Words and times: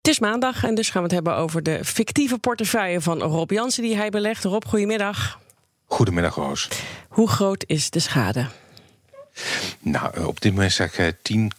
Het 0.00 0.10
is 0.10 0.18
maandag 0.18 0.64
en 0.64 0.74
dus 0.74 0.90
gaan 0.90 1.02
we 1.02 1.06
het 1.06 1.16
hebben 1.16 1.36
over 1.36 1.62
de 1.62 1.84
fictieve 1.84 2.38
portefeuille 2.38 3.00
van 3.00 3.22
Rob 3.22 3.50
Jansen 3.50 3.82
die 3.82 3.96
hij 3.96 4.10
belegt. 4.10 4.44
Rob, 4.44 4.64
goedemiddag. 4.66 5.38
Goedemiddag, 5.84 6.34
Roos. 6.34 6.68
Hoe 7.08 7.28
groot 7.28 7.64
is 7.66 7.90
de 7.90 7.98
schade? 7.98 8.46
Nou, 9.82 10.14
eh, 10.14 10.26
op 10.26 10.40
dit 10.40 10.52
moment 10.52 10.72
zeg 10.72 10.98
ik 10.98 11.16
10, 11.22 11.52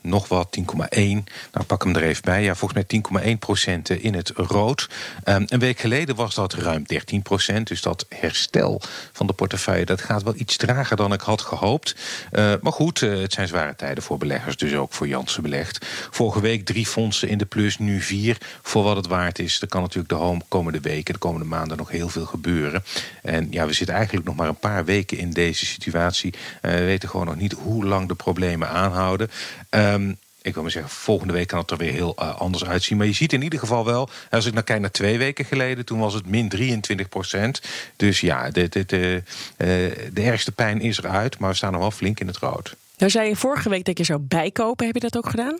nog 0.00 0.28
wat, 0.28 0.52
10,1. 0.52 1.24
Nou, 1.52 1.66
pak 1.66 1.84
hem 1.84 1.96
er 1.96 2.02
even 2.02 2.22
bij. 2.24 2.42
Ja, 2.42 2.54
volgens 2.54 2.74
mij 2.74 3.00
10,1 3.34 3.38
procent 3.38 3.90
in 3.90 4.14
het 4.14 4.32
rood. 4.34 4.88
Um, 5.24 5.44
een 5.48 5.58
week 5.58 5.78
geleden 5.78 6.14
was 6.14 6.34
dat 6.34 6.54
ruim 6.54 6.84
13 6.86 7.22
procent. 7.22 7.66
Dus 7.68 7.82
dat 7.82 8.06
herstel 8.08 8.80
van 9.12 9.26
de 9.26 9.32
portefeuille, 9.32 9.84
dat 9.84 10.00
gaat 10.00 10.22
wel 10.22 10.34
iets 10.36 10.56
trager 10.56 10.96
dan 10.96 11.12
ik 11.12 11.20
had 11.20 11.40
gehoopt. 11.40 11.94
Maar 12.30 12.72
goed, 12.72 13.00
het 13.00 13.32
zijn 13.32 13.48
zware 13.48 13.76
tijden 13.76 14.02
voor 14.02 14.18
beleggers, 14.18 14.56
dus 14.56 14.74
ook 14.74 14.92
voor 14.92 15.08
Jansen 15.08 15.42
belegd. 15.42 15.86
Vorige 16.10 16.40
week 16.40 16.64
drie 16.64 16.86
fondsen 16.86 17.28
in 17.28 17.38
de 17.38 17.44
plus, 17.44 17.78
nu 17.78 18.00
vier. 18.00 18.38
Voor 18.62 18.82
wat 18.82 18.96
het 18.96 19.06
waard 19.06 19.38
is. 19.38 19.60
Er 19.60 19.68
kan 19.68 19.80
natuurlijk 19.80 20.08
de 20.08 20.40
komende 20.48 20.80
weken, 20.80 21.14
de 21.14 21.20
komende 21.20 21.46
maanden 21.46 21.76
nog 21.76 21.90
heel 21.90 22.08
veel 22.08 22.26
gebeuren. 22.26 22.84
En 23.22 23.46
ja, 23.50 23.66
we 23.66 23.72
zitten 23.72 23.94
eigenlijk 23.94 24.26
nog 24.26 24.36
maar 24.36 24.48
een 24.48 24.54
paar 24.54 24.84
weken 24.84 25.18
in 25.18 25.30
deze 25.30 25.66
situatie. 25.66 26.34
we 26.60 26.84
weten 26.84 27.08
gewoon 27.08 27.26
nog 27.26 27.36
niet 27.36 27.51
hoe 27.52 27.84
lang 27.84 28.08
de 28.08 28.14
problemen 28.14 28.68
aanhouden. 28.68 29.30
Um, 29.70 30.18
ik 30.42 30.54
wil 30.54 30.62
maar 30.62 30.72
zeggen, 30.72 30.90
volgende 30.90 31.32
week 31.32 31.46
kan 31.46 31.58
het 31.58 31.70
er 31.70 31.76
weer 31.76 31.92
heel 31.92 32.16
uh, 32.18 32.36
anders 32.36 32.64
uitzien. 32.64 32.96
Maar 32.96 33.06
je 33.06 33.12
ziet 33.12 33.32
in 33.32 33.42
ieder 33.42 33.58
geval 33.58 33.84
wel, 33.84 34.08
als 34.30 34.46
ik 34.46 34.54
naar 34.54 34.62
kijk 34.62 34.80
naar 34.80 34.90
twee 34.90 35.18
weken 35.18 35.44
geleden, 35.44 35.84
toen 35.84 35.98
was 35.98 36.14
het 36.14 36.26
min 36.26 36.48
23 36.48 37.08
procent. 37.08 37.62
Dus 37.96 38.20
ja, 38.20 38.50
de, 38.50 38.68
de, 38.68 38.86
de, 38.86 39.22
uh, 39.56 39.66
de 40.12 40.22
ergste 40.22 40.52
pijn 40.52 40.80
is 40.80 40.98
eruit, 40.98 41.38
maar 41.38 41.50
we 41.50 41.56
staan 41.56 41.72
nog 41.72 41.80
wel 41.80 41.90
flink 41.90 42.20
in 42.20 42.26
het 42.26 42.36
rood. 42.36 42.76
Nou 42.98 43.10
zei 43.10 43.28
je 43.28 43.36
vorige 43.36 43.68
week 43.68 43.84
dat 43.84 43.98
je 43.98 44.04
zou 44.04 44.20
bijkopen. 44.20 44.86
Heb 44.86 44.94
je 44.94 45.00
dat 45.00 45.16
ook 45.16 45.30
gedaan? 45.30 45.58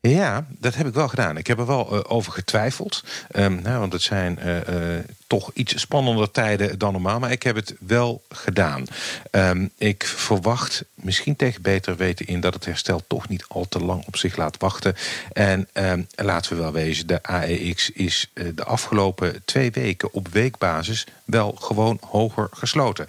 Ja, 0.00 0.46
dat 0.48 0.74
heb 0.74 0.86
ik 0.86 0.94
wel 0.94 1.08
gedaan. 1.08 1.36
Ik 1.36 1.46
heb 1.46 1.58
er 1.58 1.66
wel 1.66 1.94
uh, 1.94 2.00
over 2.06 2.32
getwijfeld. 2.32 3.04
Um, 3.36 3.62
nou, 3.62 3.78
want 3.78 3.92
het 3.92 4.02
zijn 4.02 4.38
uh, 4.44 4.56
uh, 4.56 4.98
toch 5.26 5.50
iets 5.54 5.80
spannender 5.80 6.30
tijden 6.30 6.78
dan 6.78 6.92
normaal. 6.92 7.18
Maar 7.18 7.32
ik 7.32 7.42
heb 7.42 7.56
het 7.56 7.74
wel 7.80 8.22
gedaan. 8.28 8.84
Um, 9.30 9.70
ik 9.78 10.04
verwacht, 10.04 10.84
misschien 10.94 11.36
tegen 11.36 11.62
beter 11.62 11.96
weten 11.96 12.26
in... 12.26 12.40
dat 12.40 12.54
het 12.54 12.64
herstel 12.64 13.02
toch 13.06 13.28
niet 13.28 13.44
al 13.48 13.66
te 13.68 13.78
lang 13.78 14.06
op 14.06 14.16
zich 14.16 14.36
laat 14.36 14.56
wachten. 14.58 14.96
En 15.32 15.68
um, 15.72 16.06
laten 16.14 16.56
we 16.56 16.62
wel 16.62 16.72
wezen, 16.72 17.06
de 17.06 17.22
AEX 17.22 17.90
is 17.90 18.30
de 18.54 18.64
afgelopen 18.64 19.42
twee 19.44 19.70
weken... 19.70 20.12
op 20.12 20.28
weekbasis 20.28 21.06
wel 21.24 21.52
gewoon 21.60 22.00
hoger 22.06 22.48
gesloten. 22.50 23.08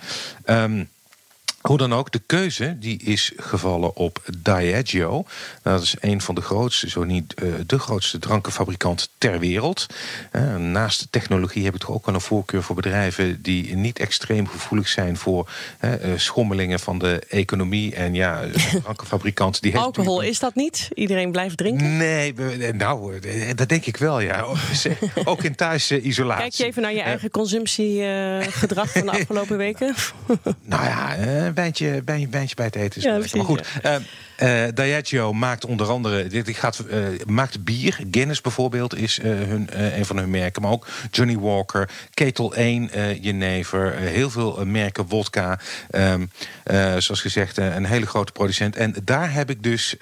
Hoe 1.62 1.78
dan 1.78 1.94
ook, 1.94 2.12
de 2.12 2.22
keuze 2.26 2.76
die 2.80 3.00
is 3.04 3.32
gevallen 3.38 3.96
op 3.96 4.24
Diageo. 4.38 5.26
Dat 5.62 5.82
is 5.82 5.96
een 6.00 6.22
van 6.22 6.36
de 6.36 6.42
grootste, 6.42 6.90
zo 6.90 7.04
niet 7.04 7.34
uh, 7.44 7.54
de 7.66 7.80
grootste 7.80 8.20
drankenfabrikant 8.20 9.10
ter 9.18 9.40
wereld. 9.40 9.86
Uh, 10.32 10.56
naast 10.56 11.00
de 11.00 11.08
technologie 11.10 11.64
heb 11.64 11.74
ik 11.74 11.80
toch 11.80 11.90
ook 11.90 12.06
wel 12.06 12.16
een 12.16 12.22
voorkeur 12.22 12.64
voor 12.64 12.76
bedrijven 12.76 13.42
die 13.42 13.76
niet 13.76 14.00
extreem 14.00 14.48
gevoelig 14.48 14.88
zijn 14.88 15.18
voor 15.18 15.50
uh, 15.82 15.92
schommelingen 16.16 16.80
van 16.80 17.00
de 17.00 17.24
economie. 17.30 17.96
En 17.96 18.14
ja, 18.14 18.44
een 18.44 18.82
drankenfabrikant 18.82 19.62
die 19.62 19.72
heeft. 19.72 19.84
Alcohol 19.84 20.22
is 20.22 20.40
dat 20.40 20.56
niet? 20.56 20.90
Iedereen 20.94 21.32
blijft 21.32 21.58
drinken? 21.58 21.98
Nee, 21.98 22.34
nou, 22.74 23.20
dat 23.56 23.70
denk 23.70 23.86
ik 23.86 23.98
wel, 23.98 24.20
ja. 24.20 24.46
ook 25.24 25.44
in 25.44 25.56
thuisisolatie. 25.56 26.42
Kijk 26.42 26.54
je 26.54 26.66
even 26.66 26.82
naar 26.82 26.94
je 26.94 27.02
eigen 27.02 27.32
consumptiegedrag 27.32 28.92
van 28.92 29.06
de 29.06 29.12
afgelopen 29.20 29.58
weken? 29.58 29.96
nou 30.64 30.84
ja, 30.84 31.18
een 31.18 31.54
wijntje, 31.54 32.02
wijntje 32.06 32.56
bij 32.56 32.66
het 32.66 32.76
eten. 32.76 33.02
Ja, 33.02 33.18
maar 33.18 33.46
goed, 33.46 33.68
uh, 33.86 33.96
uh, 34.40 34.68
Diageo 34.74 35.34
maakt 35.34 35.66
onder 35.66 35.88
andere 35.88 36.28
dit 36.28 36.50
gaat, 36.50 36.84
uh, 36.90 37.08
maakt 37.28 37.64
bier. 37.64 38.00
Guinness 38.12 38.42
bijvoorbeeld 38.42 38.96
is 38.96 39.20
hun, 39.22 39.70
een 39.98 40.06
van 40.06 40.18
hun 40.18 40.30
merken. 40.30 40.62
Maar 40.62 40.72
ook 40.72 40.88
Johnny 41.12 41.38
Walker, 41.38 41.90
Ketel 42.14 42.54
1 42.54 42.90
jenever. 43.22 43.96
heel 43.96 44.30
veel 44.30 44.66
merken 44.66 45.08
wodka. 45.08 45.60
Um, 45.92 46.32
zoals 46.98 47.22
gezegd, 47.22 47.58
een 47.58 47.86
hele 47.86 48.06
grote 48.06 48.32
producent. 48.32 48.76
En 48.76 48.96
daar 49.04 49.34
heb 49.34 49.50
ik 49.50 49.64
dus 49.64 49.96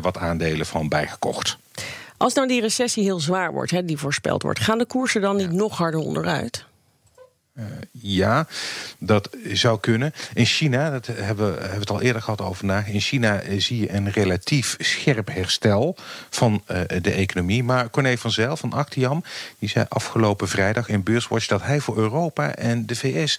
wat 0.00 0.18
aandelen 0.18 0.66
van 0.66 0.88
bijgekocht. 0.88 1.58
Als 2.16 2.34
nou 2.34 2.48
die 2.48 2.60
recessie 2.60 3.02
heel 3.02 3.20
zwaar 3.20 3.52
wordt, 3.52 3.70
hè, 3.70 3.84
die 3.84 3.96
voorspeld 3.96 4.42
wordt... 4.42 4.60
gaan 4.60 4.78
de 4.78 4.86
koersen 4.86 5.20
dan 5.20 5.36
niet 5.36 5.52
nog 5.52 5.76
harder 5.76 6.00
onderuit? 6.00 6.65
Uh, 7.58 7.64
ja, 7.90 8.46
dat 8.98 9.30
zou 9.52 9.80
kunnen. 9.80 10.12
In 10.34 10.46
China, 10.46 10.90
dat 10.90 11.06
hebben, 11.06 11.52
hebben 11.52 11.70
we 11.70 11.80
het 11.80 11.90
al 11.90 12.00
eerder 12.00 12.22
gehad 12.22 12.40
over 12.40 12.56
vandaag. 12.56 12.88
In 12.88 13.00
China 13.00 13.42
zie 13.58 13.80
je 13.80 13.92
een 13.92 14.10
relatief 14.10 14.76
scherp 14.78 15.28
herstel 15.28 15.96
van 16.30 16.62
uh, 16.70 16.80
de 17.00 17.12
economie. 17.12 17.64
Maar 17.64 17.90
Corné 17.90 18.16
van 18.16 18.30
Zijl 18.30 18.56
van 18.56 18.72
Actiam, 18.72 19.24
die 19.58 19.68
zei 19.68 19.86
afgelopen 19.88 20.48
vrijdag 20.48 20.88
in 20.88 21.02
Beurswatch 21.02 21.46
dat 21.46 21.62
hij 21.62 21.80
voor 21.80 21.96
Europa 21.96 22.54
en 22.54 22.86
de 22.86 22.96
VS 22.96 23.38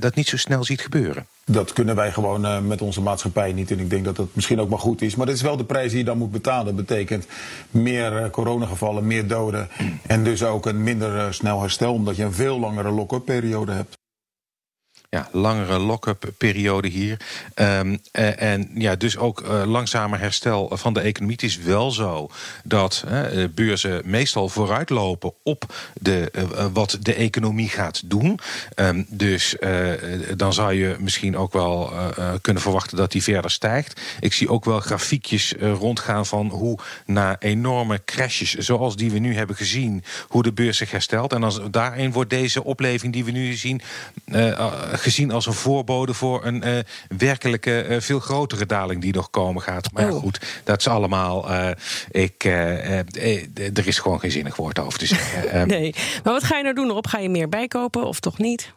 dat 0.00 0.14
niet 0.14 0.28
zo 0.28 0.36
snel 0.36 0.64
ziet 0.64 0.80
gebeuren. 0.80 1.26
Dat 1.44 1.72
kunnen 1.72 1.94
wij 1.96 2.12
gewoon 2.12 2.44
uh, 2.44 2.60
met 2.60 2.82
onze 2.82 3.00
maatschappij 3.00 3.52
niet. 3.52 3.70
En 3.70 3.78
ik 3.78 3.90
denk 3.90 4.04
dat 4.04 4.16
dat 4.16 4.28
misschien 4.32 4.60
ook 4.60 4.68
maar 4.68 4.78
goed 4.78 5.02
is. 5.02 5.16
Maar 5.16 5.26
dat 5.26 5.34
is 5.34 5.42
wel 5.42 5.56
de 5.56 5.64
prijs 5.64 5.90
die 5.90 5.98
je 5.98 6.04
dan 6.04 6.18
moet 6.18 6.30
betalen. 6.30 6.76
Dat 6.76 6.86
betekent 6.86 7.26
meer 7.70 8.22
uh, 8.22 8.30
coronagevallen, 8.30 9.06
meer 9.06 9.26
doden. 9.26 9.68
En 10.06 10.24
dus 10.24 10.42
ook 10.42 10.66
een 10.66 10.82
minder 10.82 11.14
uh, 11.14 11.26
snel 11.30 11.60
herstel, 11.60 11.92
omdat 11.92 12.16
je 12.16 12.22
een 12.22 12.32
veel 12.32 12.58
langere 12.58 12.90
lock-up 12.90 13.24
periode 13.24 13.72
hebt 13.72 13.96
ja, 15.14 15.28
langere 15.32 15.78
lock-up 15.78 16.32
periode 16.38 16.88
hier. 16.88 17.20
Um, 17.54 17.98
en 18.12 18.70
ja, 18.74 18.96
dus 18.96 19.16
ook 19.16 19.40
uh, 19.40 19.62
langzamer 19.66 20.18
herstel 20.18 20.70
van 20.72 20.92
de 20.94 21.00
economie. 21.00 21.36
Het 21.36 21.44
is 21.44 21.56
wel 21.56 21.90
zo 21.90 22.30
dat 22.64 23.04
uh, 23.08 23.44
beurzen 23.54 24.02
meestal 24.04 24.48
vooruitlopen 24.48 25.32
op 25.42 25.74
de, 26.00 26.30
wat 26.72 26.98
de 27.00 27.14
economie 27.14 27.68
gaat 27.68 28.02
doen. 28.04 28.38
Um, 28.76 29.06
dus 29.08 29.56
dan 30.36 30.52
zou 30.52 30.72
je 30.72 30.96
misschien 30.98 31.36
ook 31.36 31.52
wel 31.52 31.92
kunnen 32.40 32.62
verwachten 32.62 32.96
dat 32.96 33.12
die 33.12 33.22
verder 33.22 33.50
stijgt. 33.50 34.00
Ik 34.20 34.32
zie 34.32 34.48
ook 34.48 34.64
wel 34.64 34.80
grafiekjes 34.80 35.54
rondgaan 35.60 36.26
van 36.26 36.48
hoe 36.48 36.78
na 37.06 37.36
enorme 37.38 38.00
crashes 38.04 38.54
zoals 38.54 38.96
die 38.96 39.10
we 39.10 39.18
nu 39.18 39.34
hebben 39.36 39.56
gezien, 39.56 40.04
hoe 40.28 40.42
de 40.42 40.52
beurs 40.52 40.76
zich 40.76 40.90
herstelt. 40.90 41.32
En 41.32 41.42
als 41.42 41.60
daarin 41.70 42.12
wordt 42.12 42.30
deze 42.30 42.64
opleving 42.64 43.12
die 43.12 43.24
we 43.24 43.30
nu 43.30 43.52
zien 43.52 43.80
gezien 45.04 45.30
als 45.30 45.46
een 45.46 45.52
voorbode 45.52 46.14
voor 46.14 46.44
een 46.44 46.68
uh, 46.68 46.78
werkelijke 47.18 47.86
uh, 47.88 48.00
veel 48.00 48.20
grotere 48.20 48.66
daling 48.66 49.00
die 49.00 49.12
nog 49.12 49.30
komen 49.30 49.62
gaat. 49.62 49.92
Maar 49.92 50.12
oh. 50.12 50.20
goed, 50.20 50.40
dat 50.64 50.78
is 50.78 50.88
allemaal. 50.88 51.50
Uh, 51.50 51.70
ik, 52.10 52.44
er 52.44 53.86
is 53.86 53.98
gewoon 53.98 54.20
geen 54.20 54.30
zinnig 54.30 54.56
woord 54.56 54.78
over 54.78 54.98
te 54.98 55.06
zeggen. 55.06 55.68
nee, 55.68 55.94
maar 56.24 56.32
wat 56.32 56.44
ga 56.44 56.56
je 56.56 56.62
nou 56.62 56.74
doen 56.74 56.88
erop? 56.88 57.06
Ga 57.06 57.18
je 57.18 57.28
meer 57.28 57.48
bijkopen 57.48 58.06
of 58.06 58.20
toch 58.20 58.38
niet? 58.38 58.72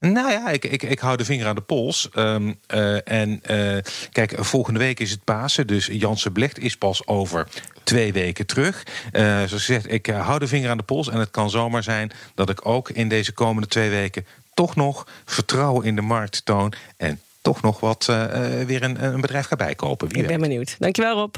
Nou 0.00 0.30
ja, 0.30 0.48
ik, 0.48 0.64
ik, 0.64 0.82
ik 0.82 0.98
hou 0.98 1.16
de 1.16 1.24
vinger 1.24 1.46
aan 1.46 1.54
de 1.54 1.60
pols. 1.60 2.08
Um, 2.14 2.58
uh, 2.74 3.08
en 3.08 3.42
uh, 3.50 3.76
kijk, 4.12 4.34
volgende 4.38 4.78
week 4.78 5.00
is 5.00 5.10
het 5.10 5.24
Pasen. 5.24 5.66
Dus 5.66 5.86
Jansen 5.86 6.32
Blecht 6.32 6.58
is 6.58 6.76
pas 6.76 7.06
over 7.06 7.48
twee 7.82 8.12
weken 8.12 8.46
terug. 8.46 8.86
Uh, 9.12 9.22
zoals 9.22 9.50
gezegd, 9.50 9.92
ik 9.92 10.06
hou 10.06 10.38
de 10.38 10.46
vinger 10.46 10.70
aan 10.70 10.76
de 10.76 10.82
pols. 10.82 11.08
En 11.08 11.18
het 11.18 11.30
kan 11.30 11.50
zomaar 11.50 11.82
zijn 11.82 12.10
dat 12.34 12.50
ik 12.50 12.66
ook 12.66 12.90
in 12.90 13.08
deze 13.08 13.32
komende 13.32 13.68
twee 13.68 13.90
weken 13.90 14.26
toch 14.58 14.76
nog 14.76 15.06
vertrouwen 15.24 15.84
in 15.84 15.96
de 15.96 16.02
markt 16.02 16.44
toon. 16.44 16.72
En 16.96 17.20
toch 17.42 17.62
nog 17.62 17.80
wat 17.80 18.06
uh, 18.10 18.24
weer 18.64 18.82
een, 18.82 19.04
een 19.04 19.20
bedrijf 19.20 19.46
ga 19.46 19.56
bijkopen. 19.56 20.08
Wie 20.08 20.22
ik 20.22 20.26
ben 20.26 20.40
benieuwd. 20.40 20.76
Dankjewel 20.78 21.14
Rob. 21.14 21.34